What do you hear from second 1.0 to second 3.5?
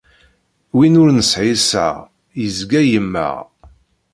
ur nesɛi iseɣ, yezga yemmeɣ.